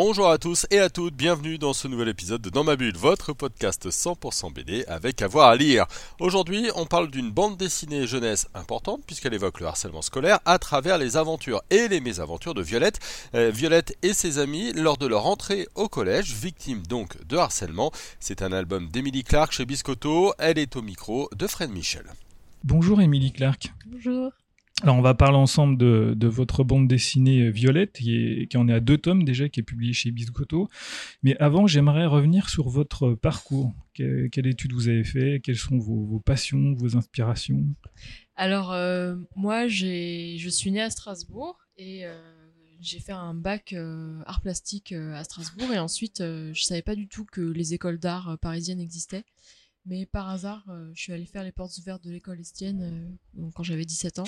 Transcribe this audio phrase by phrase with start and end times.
[0.00, 2.96] Bonjour à tous et à toutes, bienvenue dans ce nouvel épisode de Dans ma bulle,
[2.96, 5.86] votre podcast 100% BD avec avoir à lire.
[6.20, 10.98] Aujourd'hui, on parle d'une bande dessinée jeunesse importante puisqu'elle évoque le harcèlement scolaire à travers
[10.98, 13.00] les aventures et les mésaventures de Violette.
[13.34, 17.90] Euh, Violette et ses amis lors de leur entrée au collège, victimes donc de harcèlement.
[18.20, 22.04] C'est un album d'Emily Clark chez Biscotto, elle est au micro de Fred Michel.
[22.62, 23.72] Bonjour Émilie Clark.
[23.84, 24.30] Bonjour.
[24.82, 28.78] Alors on va parler ensemble de, votre bande dessinée euh, Violette, qui, en est à
[28.78, 30.68] deux tomes déjà, qui est publiée chez Biscotto.
[31.24, 33.74] Mais avant, j'aimerais revenir sur votre parcours.
[33.94, 35.40] Que- quelle étude vous avez fait?
[35.42, 37.64] Quelles sont vos, passions, vos inspirations?
[38.36, 42.16] Alors, euh, moi, je suis née à Strasbourg et euh,
[42.80, 45.72] j'ai fait un bac euh, art plastique à Strasbourg.
[45.72, 49.24] Et ensuite, je savais pas du tout que les écoles d'art parisiennes existaient.
[49.88, 53.50] Mais par hasard, euh, je suis allée faire les portes ouvertes de l'école Estienne euh,
[53.54, 54.26] quand j'avais 17 ans.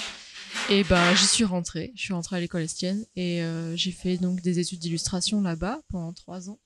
[0.71, 1.93] Et ben, j'y suis rentrée.
[1.95, 5.83] Je suis rentrée à l'école Estienne et euh, j'ai fait donc des études d'illustration là-bas
[5.89, 6.59] pendant trois ans.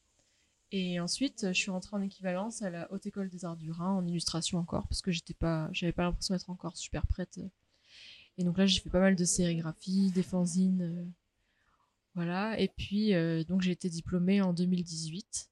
[0.71, 3.91] Et ensuite, je suis rentrée en équivalence à la Haute École des Arts du Rhin
[3.91, 7.41] en illustration encore parce que j'étais pas, j'avais pas l'impression d'être encore super prête.
[8.39, 11.05] Et donc là, j'ai fait pas mal de sérigraphie, des fanzines, euh,
[12.15, 12.61] voilà.
[12.61, 13.13] Et puis
[13.49, 15.51] donc j'ai été diplômée en 2018.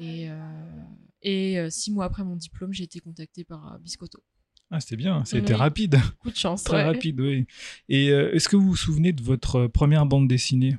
[0.00, 0.28] Et,
[1.24, 4.22] et euh, six mois après mon diplôme, j'ai été contactée par euh, Biscotto.
[4.70, 5.58] Ah, c'était bien, c'était Oui.
[5.58, 6.62] rapide, Coup de chance.
[6.64, 6.84] très ouais.
[6.84, 7.46] rapide, oui.
[7.88, 10.76] Et euh, est-ce que vous vous souvenez de votre première bande dessinée?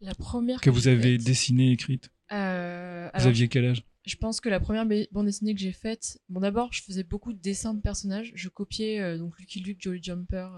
[0.00, 2.10] La première que vous avez faite, dessinée, écrite?
[2.32, 3.84] Euh, Vous alors, aviez quel âge?
[4.06, 7.02] Je pense que la première ba- bande dessinée que j'ai faite, bon d'abord je faisais
[7.04, 10.48] beaucoup de dessins de personnages, je copiais euh, donc Lucky Luke, Jolly Jumper,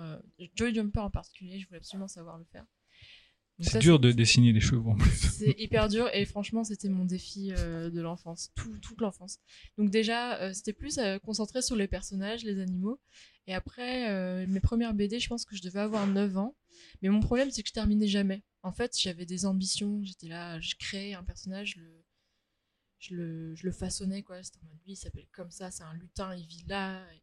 [0.55, 2.65] Jolly Jumper en particulier, je voulais absolument savoir le faire.
[3.61, 5.11] C'est dur de dessiner les cheveux en plus.
[5.11, 9.39] C'est hyper dur et franchement c'était mon défi euh, de l'enfance, tout- toute l'enfance.
[9.79, 13.01] Donc déjà euh, c'était plus euh, concentré sur les personnages, les animaux.
[13.47, 16.57] Et après euh, mes premières BD, je pense que je devais avoir 9 ans.
[17.03, 18.43] Mais mon problème c'est que je terminais jamais.
[18.63, 22.05] En fait j'avais des ambitions, j'étais là, je créais un personnage, je le,
[22.99, 24.43] je le, je le façonnais quoi.
[24.43, 27.05] C'était en mode lui il s'appelle comme ça, c'est un lutin, il vit là.
[27.15, 27.23] Et,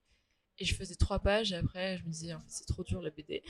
[0.63, 3.01] et je faisais trois pages et après je me disais en fait c'est trop dur
[3.01, 3.41] la BD.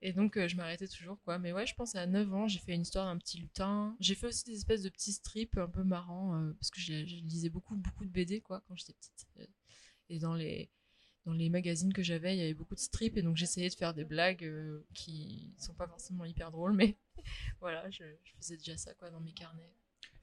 [0.00, 1.38] Et donc, euh, je m'arrêtais toujours, quoi.
[1.38, 3.96] Mais ouais, je pense à 9 ans, j'ai fait une histoire d'un petit lutin.
[4.00, 6.92] J'ai fait aussi des espèces de petits strips un peu marrants, euh, parce que je
[6.92, 9.26] lisais beaucoup, beaucoup de BD, quoi, quand j'étais petite.
[10.08, 10.70] Et dans les,
[11.24, 13.74] dans les magazines que j'avais, il y avait beaucoup de strips, et donc j'essayais de
[13.74, 16.98] faire des blagues euh, qui sont pas forcément hyper drôles, mais
[17.60, 19.72] voilà, je, je faisais déjà ça, quoi, dans mes carnets.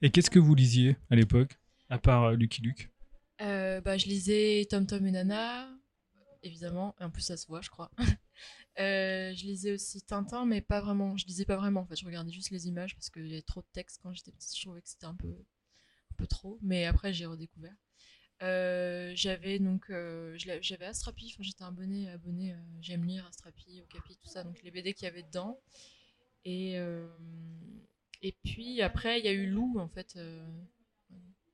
[0.02, 2.90] Et qu'est-ce que vous lisiez à l'époque, à part euh, Lucky Luke?
[3.38, 5.66] Bah, je lisais Tom Tom et Nana,
[6.42, 7.90] évidemment, et en plus ça se voit, je crois.
[8.78, 11.16] Euh, je lisais aussi Tintin, mais pas vraiment.
[11.16, 13.42] Je lisais pas vraiment, en fait, je regardais juste les images parce qu'il y avait
[13.42, 14.56] trop de texte quand j'étais petite.
[14.56, 17.74] Je trouvais que c'était un peu, un peu trop, mais après j'ai redécouvert.
[18.42, 24.16] Euh, j'avais donc euh, j'avais Astrapi, enfin, j'étais abonné abonné euh, j'aime lire Astrapi, Okapi,
[24.16, 25.60] tout ça, donc les BD qu'il y avait dedans.
[26.46, 26.76] Et
[28.22, 30.18] et puis après il y a eu Lou en fait,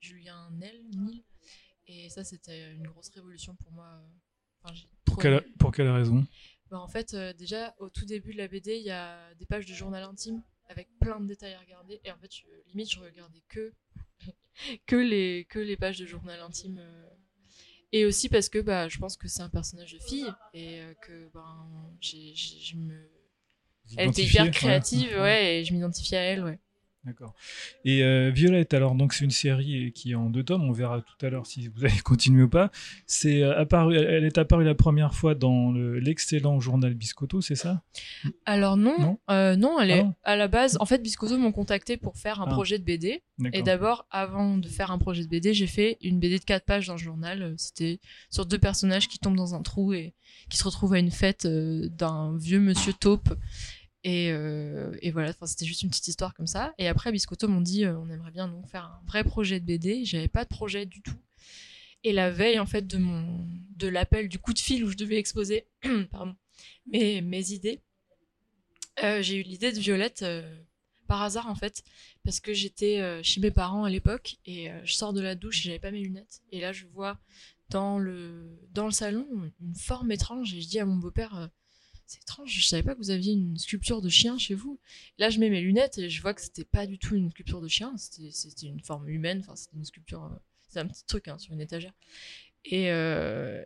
[0.00, 1.24] Julien Nel, Nil,
[1.88, 4.00] et ça c'était une grosse révolution pour moi.
[4.62, 6.24] Enfin, pour quelle, pour quelle raison?
[6.70, 9.46] Bah, en fait, euh, déjà, au tout début de la BD, il y a des
[9.46, 12.00] pages de journal intime avec plein de détails à regarder.
[12.04, 13.72] Et en fait, je- limite, je regardais que,
[14.86, 16.78] que, les, que les pages de journal intime.
[16.80, 17.08] euh.
[17.92, 20.92] Et aussi parce que bah, je pense que c'est un personnage de fille et euh,
[21.02, 21.68] que ben,
[22.00, 23.08] j'ai, j'ai- je me...
[23.96, 25.20] Elle était hyper créative, Ouais.
[25.20, 26.58] ouais, et je m'identifiais à elle, ouais.
[27.06, 27.34] D'accord.
[27.84, 30.64] Et euh, Violette, alors donc c'est une série qui est en deux tomes.
[30.64, 32.72] On verra tout à l'heure si vous allez continuer ou pas.
[33.06, 37.54] C'est euh, apparu, elle est apparue la première fois dans le- l'excellent journal Biscotto, c'est
[37.54, 37.82] ça?
[38.44, 39.18] Alors non, Non?
[39.30, 40.14] Euh, non, elle Ah est non?
[40.24, 40.76] à la base.
[40.80, 42.52] En fait, Biscotto m'ont contacté pour faire un Ah.
[42.52, 43.22] projet de BD.
[43.52, 46.64] Et d'abord, avant de faire un projet de BD, j'ai fait une BD de 4
[46.64, 47.42] pages dans le journal.
[47.42, 48.00] Euh, C'était
[48.30, 50.14] sur deux personnages qui tombent dans un trou et
[50.50, 53.28] qui se retrouvent à une fête d'un vieux monsieur taupe.
[54.06, 56.72] Et, euh, et voilà, c'était juste une petite histoire comme ça.
[56.78, 59.64] Et après, Biscotto m'ont dit euh, on aimerait bien donc faire un vrai projet de
[59.64, 60.04] BD.
[60.04, 61.18] J'avais pas de projet du tout.
[62.04, 63.00] Et la veille, en fait, de
[63.74, 65.66] de l'appel, du coup de fil où je devais exposer
[66.12, 66.36] pardon,
[66.86, 67.82] mes, mes idées,
[69.02, 70.24] euh, j'ai eu l'idée de Violette
[71.08, 71.82] par hasard, en fait
[72.24, 75.62] parce que j'étais chez mes parents à l'époque et je sors de la douche et
[75.64, 77.20] j'avais pas mes lunettes et là je vois
[77.70, 79.28] dans le dans le salon
[79.60, 81.50] une forme étrange et je dis à mon beau-père
[82.06, 84.78] c'est étrange je savais pas que vous aviez une sculpture de chien chez vous
[85.18, 87.60] là je mets mes lunettes et je vois que c'était pas du tout une sculpture
[87.60, 90.36] de chien c'était une forme humaine enfin c'était une sculpture euh,
[90.68, 91.92] c'est un petit truc hein, sur une étagère
[92.64, 93.62] et euh,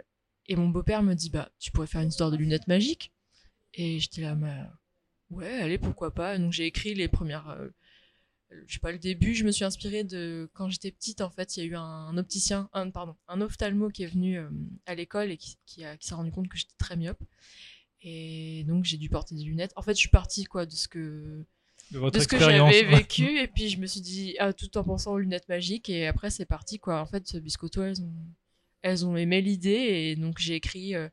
[0.47, 3.13] et mon beau-père me dit bah tu pourrais faire une histoire de lunettes magiques
[3.75, 4.53] et j'étais là mais
[5.31, 6.39] ouais, allez, pourquoi pas.
[6.39, 7.49] Donc j'ai écrit les premières.
[7.51, 7.69] euh,
[8.67, 10.51] je sais pas, le début, je me suis inspirée de.
[10.55, 13.91] Quand j'étais petite, en fait, il y a eu un opticien, un, pardon, un ophtalmo
[13.91, 14.51] qui est venu euh,
[14.87, 17.23] à l'école et qui, qui, qui s'est rendu compte que j'étais très myope.
[18.03, 19.73] Et donc j'ai dû porter des lunettes.
[19.77, 21.45] En fait, je suis partie quoi, de ce que,
[21.91, 23.39] De votre de ce que j'avais vécu.
[23.41, 25.89] Et puis je me suis dit, ah, tout en pensant aux lunettes magiques.
[25.91, 27.01] Et après, c'est parti quoi.
[27.01, 28.15] En fait, Biscotto, elles ont,
[28.83, 29.71] elles ont aimé l'idée.
[29.71, 31.09] Et donc j'ai écrit euh,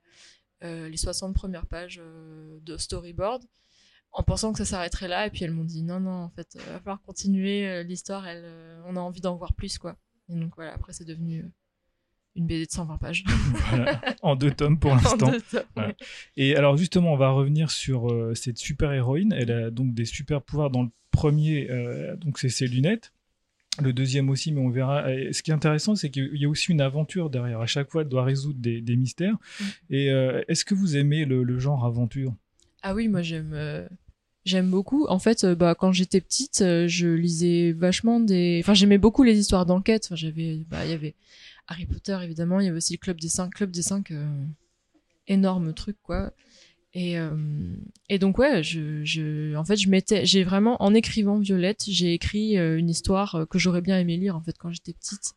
[0.64, 3.44] euh, les 60 premières pages euh, de storyboard
[4.14, 5.28] en pensant que ça s'arrêterait là.
[5.28, 8.26] Et puis elles m'ont dit, non, non, en fait, il va falloir continuer l'histoire.
[8.28, 8.46] Elle,
[8.86, 9.98] on a envie d'en voir plus quoi.
[10.30, 11.52] Et donc voilà, après, c'est devenu
[12.38, 13.24] une BD de 120 pages.
[13.70, 14.02] Voilà.
[14.22, 15.32] En deux tomes pour l'instant.
[15.76, 15.94] Voilà.
[16.38, 19.34] Et alors justement, on va revenir sur euh, cette super héroïne.
[19.34, 23.12] Elle a donc des super pouvoirs dans le premier, euh, donc c'est ses lunettes.
[23.82, 25.14] Le deuxième aussi, mais on verra.
[25.14, 27.60] Et ce qui est intéressant, c'est qu'il y a aussi une aventure derrière.
[27.60, 29.36] À chaque fois, elle doit résoudre des, des mystères.
[29.60, 29.64] Mm.
[29.92, 32.34] Et euh, est-ce que vous aimez le, le genre aventure?
[32.82, 33.88] Ah oui, moi j'aime
[34.46, 35.06] j'aime beaucoup.
[35.08, 39.66] En fait, bah quand j'étais petite, je lisais vachement des enfin j'aimais beaucoup les histoires
[39.66, 40.06] d'enquête.
[40.06, 41.16] Enfin, j'avais bah il y avait
[41.68, 44.26] Harry Potter évidemment, il y avait aussi le club des cinq, club des cinq euh,
[45.28, 46.32] énorme truc quoi.
[46.94, 47.36] Et euh,
[48.10, 52.14] et donc ouais, je je en fait, je m'étais j'ai vraiment en écrivant Violette, j'ai
[52.14, 55.34] écrit euh, une histoire que j'aurais bien aimé lire en fait quand j'étais petite.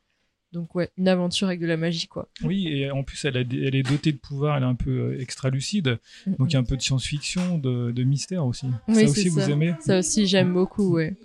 [0.52, 2.28] Donc ouais, une aventure avec de la magie quoi.
[2.42, 4.56] Oui, et en plus, elle, a elle est dotée de pouvoirs.
[4.56, 5.98] Elle est un peu extra lucide.
[6.26, 8.66] Donc il y a un peu de science-fiction, de, de mystère aussi.
[8.88, 9.74] Oui, ça aussi, vous aimez?
[9.80, 11.16] Ça aussi j'aime beaucoup ouais.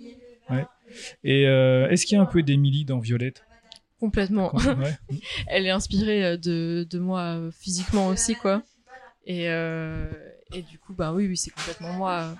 [1.24, 3.45] Et euh, est-ce qu'il y a un peu d'Emily dans Violette?
[4.00, 4.54] Complètement.
[4.54, 4.94] Ouais.
[5.46, 8.62] elle est inspirée euh, de, de moi euh, physiquement aussi quoi.
[9.24, 10.10] Et euh,
[10.52, 12.36] et du coup bah oui oui c'est complètement moi.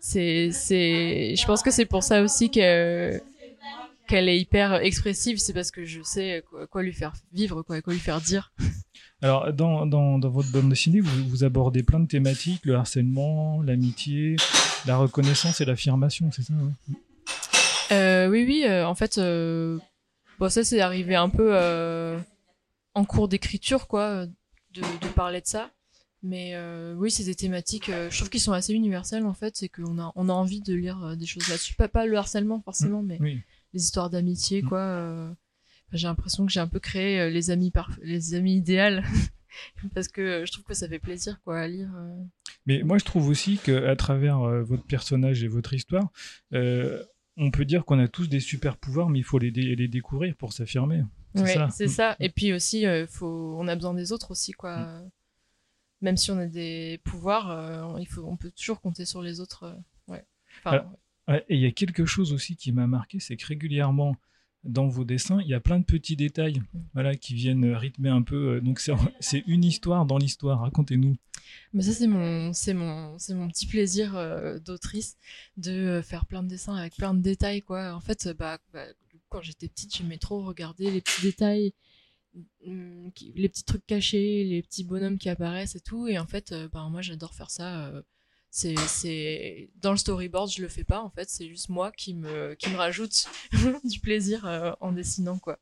[0.00, 3.20] C'est c'est je pense que c'est pour ça aussi qu'elle
[4.06, 5.38] qu'elle est hyper expressive.
[5.38, 8.52] C'est parce que je sais quoi, quoi lui faire vivre quoi quoi lui faire dire.
[9.22, 13.62] Alors, dans, dans, dans votre bande dessinée, vous, vous abordez plein de thématiques le harcèlement,
[13.62, 14.36] l'amitié,
[14.86, 16.96] la reconnaissance et l'affirmation, c'est ça ouais?
[17.92, 19.78] Euh, oui oui euh, en fait euh,
[20.38, 22.18] bon ça c'est arrivé un peu euh,
[22.94, 25.70] en cours d'écriture quoi de, de parler de ça
[26.22, 29.56] mais euh, oui c'est des thématiques euh, je trouve qu'ils sont assez universelles en fait
[29.56, 32.16] c'est qu'on a on a envie de lire euh, des choses là-dessus pas pas le
[32.16, 33.40] harcèlement forcément mais Oui.
[33.72, 34.68] les histoires d'amitié Mm.
[34.68, 35.30] quoi euh,
[35.92, 39.04] j'ai l'impression que j'ai un peu créé euh, les amis parf- les amis idéales
[39.94, 42.22] parce que euh, je trouve que ça fait plaisir quoi à lire euh.
[42.66, 46.08] Mais moi, je trouve aussi qu'à travers euh, votre personnage et votre histoire,
[46.54, 47.04] euh,
[47.36, 49.88] on peut dire qu'on a tous des super pouvoirs, mais il faut les, dé- les
[49.88, 51.02] découvrir pour s'affirmer.
[51.34, 51.68] C'est Ouais, ça.
[51.70, 52.16] c'est ça.
[52.20, 54.78] Et puis aussi, euh, faut, on a besoin des autres aussi, quoi.
[54.78, 55.10] Mm.
[56.02, 59.40] Même si on a des pouvoirs, euh, il faut, on peut toujours compter sur les
[59.40, 59.64] autres.
[59.64, 60.24] euh, ouais.
[60.64, 60.84] Enfin.
[61.26, 64.14] Ouais, et il y a quelque chose aussi qui m'a marqué, c'est que régulièrement,
[64.64, 66.62] dans vos dessins, il y a plein de petits détails
[66.94, 68.56] voilà, qui viennent rythmer un peu.
[68.56, 68.80] euh, Donc,
[69.20, 70.60] c'est une histoire dans l'histoire.
[70.60, 71.16] Racontez-nous.
[71.72, 75.16] Mais ça, c'est mon, mon, mon petit plaisir euh, d'autrice
[75.56, 77.94] de euh, faire plein de dessins avec plein de détails, quoi.
[77.94, 78.86] En fait, bah, bah,
[79.28, 81.72] quand j'étais petite, j'aimais trop regarder les petits détails,
[83.14, 86.08] qui- les petits trucs cachés, les petits bonhommes qui apparaissent et tout.
[86.08, 87.92] Et en fait, bah, moi, j'adore faire ça.
[88.56, 91.00] C'est, c'est dans le storyboard, je le fais pas.
[91.00, 93.26] En fait, c'est juste moi qui me, qui me rajoute
[93.84, 95.58] du plaisir euh, en dessinant, quoi.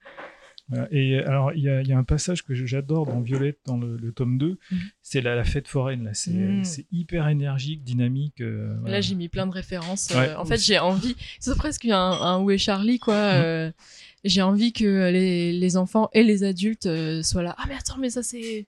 [0.90, 3.96] Et euh, alors, il y, y a un passage que j'adore dans Violette, dans le,
[3.96, 4.78] le tome 2, Mhm.
[5.00, 6.04] c'est la, la fête foraine.
[6.04, 6.14] Là.
[6.14, 6.32] C'est
[6.64, 8.40] c'est hyper énergique, dynamique.
[8.42, 8.96] euh, voilà.
[8.96, 10.10] Là, j'ai mis plein de références.
[10.10, 10.28] Ouais.
[10.28, 11.16] Euh, en fait, j'ai envie.
[11.40, 13.14] C'est presque un, un Où est Charlie, quoi.
[13.14, 13.72] Euh,
[14.24, 16.88] j'ai envie que les, les enfants et les adultes
[17.22, 17.54] soient là.
[17.58, 18.66] Ah, mais attends, mais ça, c'est.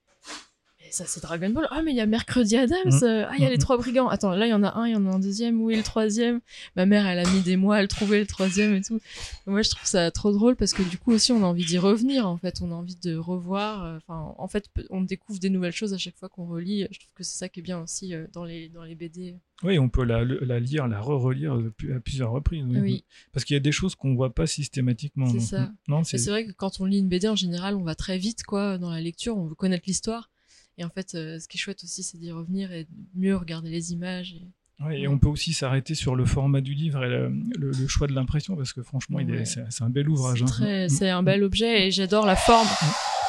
[0.94, 1.66] Ça, c'est Dragon Ball.
[1.72, 2.78] Ah, mais il y a Mercredi Adams.
[2.86, 3.00] Mhm.
[3.02, 3.60] Euh, Ah, il y a les Mhm.
[3.62, 4.08] trois brigands.
[4.08, 5.60] Attends, là, il y en a un, il y en a un deuxième.
[5.60, 6.40] Où est le troisième?
[6.76, 9.00] Ma mère, elle a mis des mois à le trouver, le troisième et tout.
[9.46, 11.78] Moi, je trouve ça trop drôle parce que du coup, aussi, on a envie d'y
[11.78, 12.60] revenir, en fait.
[12.62, 13.84] On a envie de revoir.
[13.84, 16.86] euh, Enfin, en fait, on découvre des nouvelles choses à chaque fois qu'on relit.
[16.92, 19.34] Je trouve que c'est ça qui est bien aussi euh, dans, les, dans les BD.
[19.64, 20.22] Oui, on peut la,
[20.60, 22.64] lire, la re-relire à plusieurs reprises.
[22.68, 23.04] oui.
[23.32, 25.26] Parce qu'il y a des choses qu'on voit pas systématiquement.
[25.30, 25.72] C'est ça.
[25.88, 28.44] Non, c'est vrai que quand on lit une BD en général, on va très vite
[28.44, 30.30] quoi dans la lecture, on veut connaître l'histoire.
[30.78, 33.70] Et en fait, euh, ce qui est chouette aussi, c'est d'y revenir et mieux regarder
[33.70, 34.32] les images.
[34.34, 37.70] et- Ouais, et on peut aussi s'arrêter sur le format du livre et le, le-
[37.70, 39.44] le choix de l'impression, parce que franchement, il est- Ouais.
[39.70, 40.44] c'est un bel ouvrage.
[40.48, 40.86] C'est hein.
[40.86, 40.88] Mm.
[40.88, 42.66] c'est un bel objet et j'adore la forme,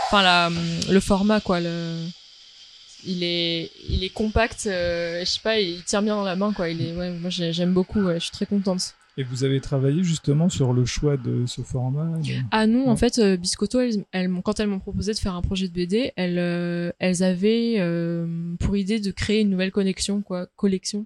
[0.07, 0.49] enfin la,
[0.91, 1.59] le format quoi.
[1.61, 1.99] Le,
[3.05, 4.65] il est, il est compact.
[4.65, 6.67] euh, je sais pas, il tient bien dans la main quoi.
[6.69, 8.07] Il est, ouais, moi j'ai- j'aime beaucoup.
[8.11, 8.95] je suis très contente.
[9.17, 12.97] Et vous avez travaillé justement sur le choix de ce format de- Ah non, en
[12.97, 14.03] fait, euh, Biscotto, elles,
[14.43, 18.55] quand elles m'ont proposé de faire un projet de BD, elles, euh, elles avaient euh,
[18.59, 21.05] pour idée de créer une nouvelle connexion, quoi, collection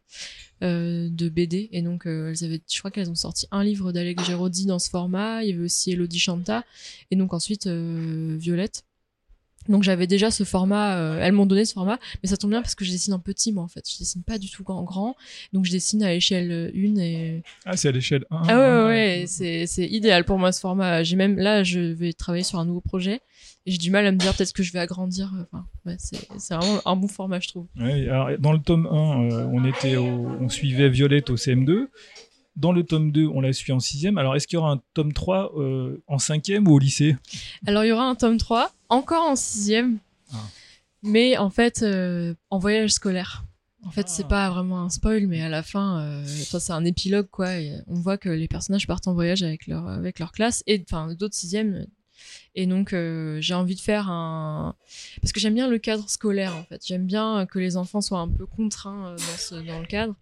[0.64, 1.70] euh, de BD.
[1.72, 4.80] Et donc, euh, elles avaient, je crois qu'elles ont sorti un livre d'Alex Géraudy dans
[4.80, 5.44] ce format.
[5.44, 6.64] Il y avait aussi Elodie Chanta.
[7.12, 8.84] Et donc ensuite, euh, Violette.
[9.68, 12.62] Donc j'avais déjà ce format, euh, elles m'ont donné ce format, mais ça tombe bien
[12.62, 14.84] parce que je dessine en petit moi en fait, je dessine pas du tout en
[14.84, 15.16] grand,
[15.54, 17.44] donc je dessine à l'échelle 1 et...
[17.66, 19.26] Ah c'est à l'échelle 1 Ah ouais ouais, ouais.
[19.28, 22.66] c'est, c'est idéal pour moi ce format, j'ai même, là je vais travailler sur un
[22.66, 23.22] nouveau projet,
[23.66, 26.28] et j'ai du mal à me dire peut-être que je vais agrandir, enfin ouais, c'est,
[26.40, 27.68] c'est vraiment un bon format je trouve.
[27.80, 31.88] Ouais, alors, dans le tome 1, euh, on, était au, on suivait Violette au CM2,
[32.60, 34.82] dans le tome 2, on la suit en 6 Alors, est-ce qu'il y aura un
[34.94, 37.16] tome 3 euh, en 5 ou au lycée?
[37.66, 39.76] Alors, il y aura un tome 3, encore en 6
[40.34, 40.38] ah.
[41.02, 43.46] mais en fait, euh, en voyage scolaire.
[43.86, 44.30] En fait, c'est ah.
[44.30, 47.48] pas vraiment un spoil, mais à la fin, euh, c'est un épilogue, quoi.
[47.88, 51.14] on voit que les personnages partent en voyage avec leur, avec leur classe, et enfin,
[51.14, 51.88] d'autres sixièmes.
[52.56, 52.94] Et donc,
[53.40, 54.76] j'ai envie de faire un.
[55.22, 56.86] Parce que j'aime bien le cadre scolaire, en fait.
[56.86, 60.16] J'aime bien que les enfants soient un peu contraints dans, ce, dans le cadre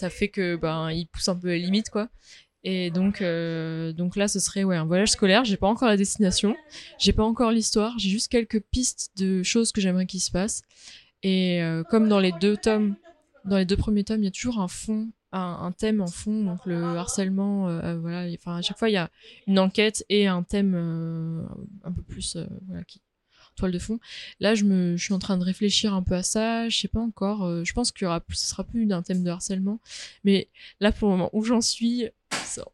[0.00, 2.08] ça fait que ben il pousse un peu les limites quoi.
[2.64, 5.96] Et donc euh, donc là ce serait ouais un voyage scolaire, j'ai pas encore la
[5.96, 6.56] destination,
[6.98, 10.62] j'ai pas encore l'histoire, j'ai juste quelques pistes de choses que j'aimerais qu'il se passe.
[11.22, 12.96] Et euh, comme dans les deux tomes,
[13.44, 16.42] dans les deux premiers tomes, il y a toujours un fond un, thème en fond,
[16.42, 19.10] donc le harcèlement, euh, voilà, enfin à chaque fois il y a
[19.46, 20.74] une enquête et un thème
[21.84, 22.36] un peu plus
[22.88, 23.00] qui
[23.56, 23.98] toile de fond.
[24.40, 26.68] Là, je me, je suis en train de réfléchir un peu à ça.
[26.68, 27.44] Je sais pas encore.
[27.44, 29.80] Euh, je pense qu'il y aura, ce sera plus d'un thème de harcèlement.
[30.24, 30.48] Mais
[30.80, 32.08] là, pour le moment où j'en suis,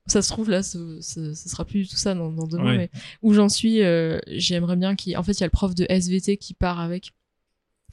[0.06, 2.74] ça, se trouve là, ce, ce, sera plus tout ça dans, dans deux mois.
[2.74, 2.90] Mais
[3.22, 5.86] où j'en suis, euh, j'aimerais bien qu'il, en fait, il y a le prof de
[5.88, 7.12] SVT qui part avec.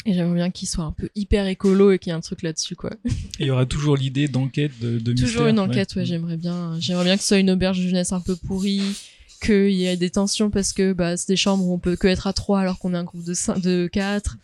[0.06, 2.42] Et j'aimerais bien qu'il soit un peu hyper écolo et qu'il y ait un truc
[2.42, 2.92] là-dessus, quoi.
[3.40, 6.78] il y aura toujours l'idée d'enquête, de, de Toujours une enquête, ouais, j'aimerais bien.
[6.80, 8.82] J'aimerais bien que ce soit une auberge de jeunesse un peu pourrie,
[9.44, 12.08] qu'il y a des tensions parce que bah, c'est des chambres où on peut que
[12.08, 14.38] être à trois alors qu'on est un groupe de cinq, de quatre.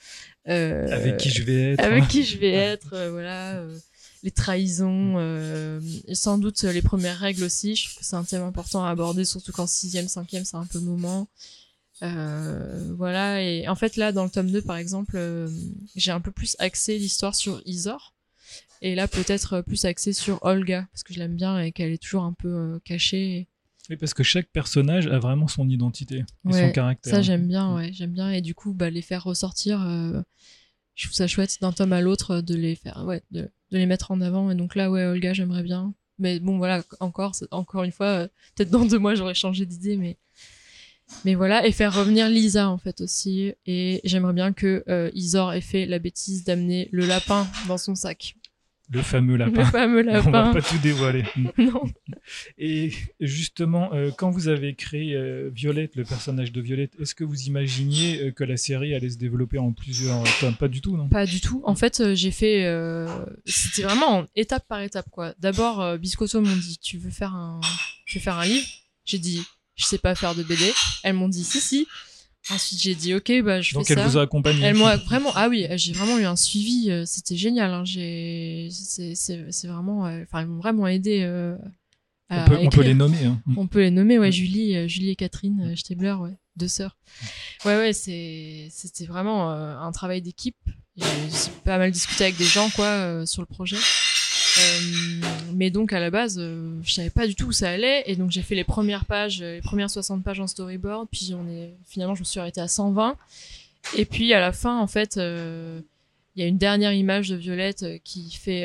[0.47, 1.83] Euh, avec qui je vais être.
[1.83, 3.55] Avec qui je vais être, euh, voilà.
[3.55, 3.77] Euh,
[4.21, 5.15] les trahisons,
[6.11, 7.77] sans doute les premières règles aussi.
[7.77, 10.65] Je trouve que c'est un thème important à aborder, surtout qu'en sixième, cinquième, c'est un
[10.65, 11.29] peu le moment.
[12.01, 15.17] voilà, et en fait là, dans le tome 2, par exemple,
[15.95, 18.13] j'ai un peu plus axé l'histoire sur Isor.
[18.81, 22.03] Et là, peut-être plus axé sur Olga, parce que je l'aime bien et qu'elle est
[22.03, 23.47] toujours un peu cachée.
[23.89, 27.11] Oui, parce que chaque personnage a vraiment son identité et son caractère.
[27.11, 28.29] Ça, j'aime bien, ouais, j'aime bien.
[28.31, 30.21] Et du coup, bah, les faire ressortir, euh,
[30.93, 33.87] je trouve ça chouette d'un tome à l'autre de les faire, ouais, de, de, les
[33.87, 34.51] mettre en avant.
[34.51, 35.93] Et donc là, ouais, Olga, j'aimerais bien.
[36.19, 39.97] Mais bon, voilà, encore, encore une fois, euh, peut-être dans deux mois, j'aurais changé d'idée,
[39.97, 40.17] mais.
[41.25, 43.51] Mais voilà, et faire revenir Lisa en fait aussi.
[43.65, 47.95] Et j'aimerais bien que euh, Isor ait fait la bêtise d'amener le lapin dans son
[47.95, 48.35] sac.
[48.91, 49.59] Le fameux lapin.
[49.59, 50.27] Le fameux lapin.
[50.27, 51.23] On va pas tout dévoiler.
[51.57, 51.83] non.
[52.57, 57.23] Et justement, euh, quand vous avez créé euh, Violette, le personnage de Violette, est-ce que
[57.23, 60.97] vous imaginiez euh, que la série allait se développer en plusieurs tomes Pas du tout,
[60.97, 61.07] non?
[61.07, 61.61] Pas du tout.
[61.65, 62.65] En fait, j'ai fait.
[63.45, 65.33] C'était vraiment étape par étape, quoi.
[65.39, 67.61] D'abord, Biscotto m'ont dit Tu veux faire un,
[68.05, 68.67] tu veux faire un livre?
[69.05, 69.43] J'ai dit
[69.75, 70.71] Je sais pas faire de BD.
[71.03, 71.87] Elles m'ont dit Si, si.
[72.51, 73.95] Ensuite, j'ai dit ok, bah je Donc fais ça.
[73.95, 74.63] Donc elle vous a accompagné.
[74.63, 76.89] Elle m'a vraiment, ah oui, j'ai vraiment eu un suivi.
[76.89, 77.71] Euh, c'était génial.
[77.71, 81.21] Hein, j'ai, c'est, vraiment, euh, enfin, ils m'ont vraiment aidé.
[81.21, 81.55] Euh,
[82.31, 83.25] on, peut, on, peut, les nommer.
[83.25, 83.41] Hein.
[83.57, 84.31] On peut les nommer, ouais.
[84.31, 86.97] Julie, Julie et Catherine Stabler, ouais, deux sœurs.
[87.65, 90.57] Ouais, ouais, c'était vraiment un travail d'équipe.
[90.95, 91.05] J'ai
[91.63, 93.77] pas mal discuté avec des gens, quoi, sur le projet.
[95.59, 98.03] Euh, mais donc à la base, euh, je savais pas du tout où ça allait,
[98.05, 101.47] et donc j'ai fait les premières pages, les premières 60 pages en storyboard, puis on
[101.49, 103.17] est finalement je me suis arrêtée à 120,
[103.97, 105.81] et puis à la fin en fait, euh,
[106.35, 108.63] il y a une dernière image de Violette qui fait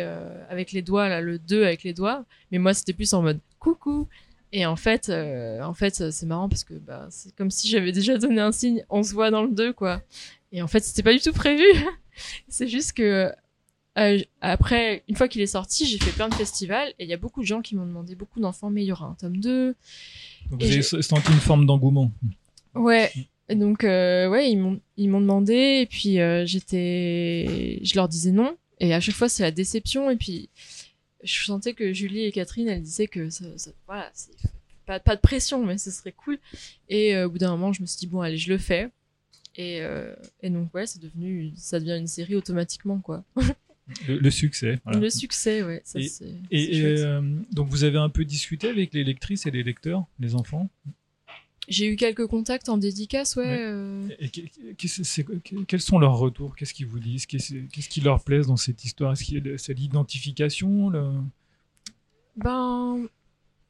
[0.49, 3.41] avec les doigts là le 2 avec les doigts, mais moi c'était plus en mode
[3.59, 4.07] coucou.
[4.53, 8.17] Et en fait, en fait, c'est marrant parce que bah, c'est comme si j'avais déjà
[8.19, 8.85] donné un signe.
[8.89, 10.01] On se voit dans le 2, quoi.
[10.53, 11.65] Et en fait, c'était pas du tout prévu.
[12.49, 13.33] c'est juste que
[13.97, 17.13] euh, après, une fois qu'il est sorti, j'ai fait plein de festivals et il y
[17.13, 19.37] a beaucoup de gens qui m'ont demandé, beaucoup d'enfants, mais il y aura un tome
[19.37, 19.75] 2.
[20.51, 22.11] Donc vous avez senti une forme d'engouement.
[22.75, 23.13] Ouais.
[23.49, 28.09] Et donc, euh, ouais, ils m'ont, ils m'ont demandé et puis euh, j'étais, je leur
[28.09, 28.57] disais non.
[28.81, 30.11] Et à chaque fois, c'est la déception.
[30.11, 30.49] Et puis,
[31.23, 34.33] je sentais que Julie et Catherine, elles disaient que ça, ça, voilà, c'est
[34.87, 36.39] pas, pas de pression, mais ce serait cool.
[36.89, 38.91] Et au bout d'un moment, je me suis dit, bon, allez, je le fais.
[39.57, 39.83] Et,
[40.43, 43.23] et donc, ouais, c'est devenu, ça devient une série automatiquement, quoi.
[44.09, 44.81] Le, succès.
[44.87, 45.83] Le succès.
[45.85, 45.99] Ça,
[46.51, 47.21] et, euh,
[47.53, 50.71] donc vous avez un peu discuté avec les lectrices et les lecteurs, les enfants?
[51.69, 53.59] J'ai eu quelques contacts en dédicace, ouais.
[53.61, 54.09] Euh.
[54.19, 54.31] Et
[55.67, 56.57] quels sont leurs retours?
[56.57, 57.27] Qu'est-ce qu'ils vous disent?
[57.27, 59.13] Qu'est-ce qui leur plaise dans cette histoire?
[59.13, 60.93] Est-ce qu'il c'est l'identification
[62.37, 63.09] Ben,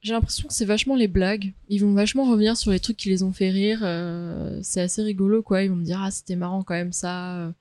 [0.05, 1.55] j'ai l'impression que c'est vachement les blagues.
[1.71, 3.81] Ils vont vachement revenir sur les trucs qui les ont fait rire.
[3.83, 5.63] Euh, c'est assez rigolo, quoi.
[5.63, 7.55] Ils vont me dire ah c'était marrant quand même ça.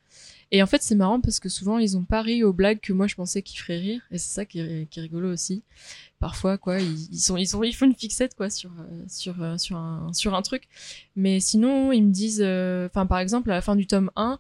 [0.56, 2.94] Et en fait, c'est marrant parce que souvent, ils ont pas ri aux blagues que
[2.94, 4.02] moi je pensais qu'ils feraient rire.
[4.12, 5.64] Et c'est ça qui est, rigolo aussi.
[6.20, 8.70] Parfois, quoi, ils, sont, ils, font une fixette, quoi, sur,
[9.10, 10.70] sur, sur, un, sur un truc.
[11.16, 14.40] Mais sinon, ils me disent, enfin, par exemple, à la fin du tome 1,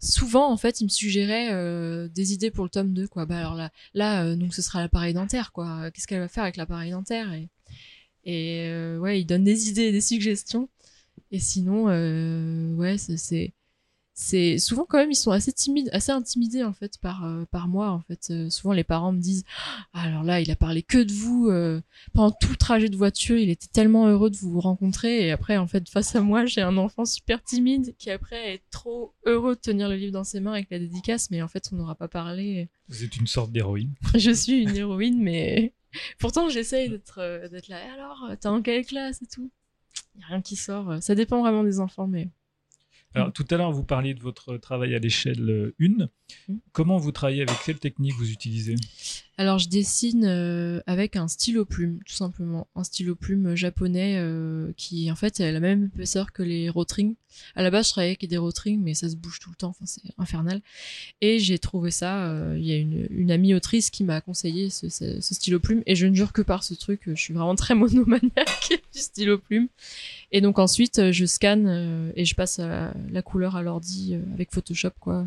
[0.00, 3.38] souvent en fait il me suggérait euh, des idées pour le tome 2 quoi bah
[3.38, 6.56] alors là là euh, donc ce sera l'appareil dentaire quoi qu'est-ce qu'elle va faire avec
[6.56, 7.48] l'appareil dentaire et
[8.24, 10.68] et euh, ouais il donne des idées des suggestions
[11.30, 11.84] et sinon
[12.76, 13.52] ouais c'est
[14.14, 17.68] c'est souvent quand même ils sont assez timides assez intimidés en fait par euh, par
[17.68, 18.28] moi en fait.
[18.30, 19.44] Euh, souvent les parents me disent
[19.92, 21.80] ah, alors là il a parlé que de vous euh,
[22.12, 25.56] pendant tout le trajet de voiture il était tellement heureux de vous rencontrer et après
[25.56, 29.54] en fait face à moi j'ai un enfant super timide qui après est trop heureux
[29.54, 31.94] de tenir le livre dans ses mains avec la dédicace mais en fait on n'aura
[31.94, 32.68] pas parlé.
[32.88, 33.94] Vous êtes une sorte d'héroïne.
[34.14, 35.72] Je suis une héroïne mais
[36.18, 39.50] pourtant j'essaye d'être d'être là alors t'es en quelle classe et tout?
[40.18, 40.98] Y a rien qui sort.
[41.00, 42.28] Ça dépend vraiment des enfants mais
[43.14, 46.08] alors, tout à l'heure, vous parliez de votre travail à l'échelle 1.
[46.48, 46.58] Mm.
[46.72, 48.76] Comment vous travaillez Avec quelle technique vous utilisez?
[49.38, 52.68] Alors, je dessine euh, avec un stylo plume, tout simplement.
[52.74, 57.14] Un stylo plume japonais euh, qui, en fait, a la même épaisseur que les Rotring.
[57.54, 59.70] À la base, je travaillais avec des Rotring, mais ça se bouge tout le temps.
[59.70, 60.60] Enfin, c'est infernal.
[61.20, 62.26] Et j'ai trouvé ça.
[62.26, 64.88] Euh, il y a une, amie autrice qui m'a conseillé ce,
[65.20, 65.82] stylo plume.
[65.86, 67.02] Et je ne jure que par ce truc.
[67.06, 69.68] Je suis vraiment très monomaniaque du stylo plume.
[70.32, 74.92] Et donc, ensuite, je scanne et je passe la couleur à l'ordi euh, avec Photoshop,
[75.00, 75.26] quoi.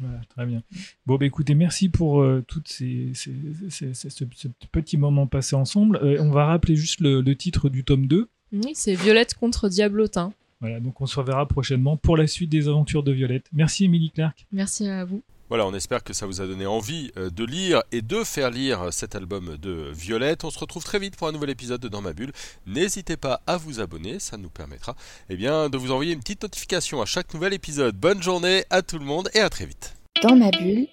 [0.00, 0.62] Voilà, très bien.
[1.06, 3.34] Bon, bah, écoutez, merci pour euh, toutes ces, ces,
[3.68, 4.24] ces, ce,
[4.72, 5.98] petit moment passé ensemble.
[6.02, 8.28] Euh, on va rappeler juste le, le, titre du tome 2.
[8.52, 10.32] Oui, c'est Violette contre Diablotin.
[10.60, 13.46] Voilà, donc on se reverra prochainement pour la suite des aventures de Violette.
[13.52, 14.46] Merci Émilie Clark.
[14.52, 15.22] Merci à vous.
[15.50, 18.52] Voilà, on espère que ça vous a donné envie euh, de lire et de faire
[18.52, 20.44] lire cet album de Violette.
[20.44, 22.30] On se retrouve très vite pour un nouvel épisode de Dans ma bulle.
[22.66, 24.94] N'hésitez pas à vous abonner, ça nous permettra
[25.28, 27.96] eh bien, de vous envoyer une petite notification à chaque nouvel épisode.
[27.96, 29.96] Bonne journée à tout le monde et à très vite.
[30.22, 30.86] Dans ma bulle,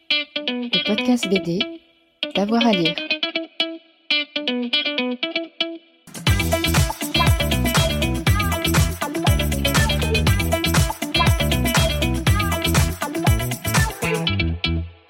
[0.48, 1.60] le podcast BD,
[2.34, 2.96] d'avoir à lire.